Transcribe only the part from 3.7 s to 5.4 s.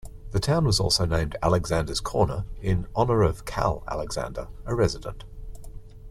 Alexander, a resident.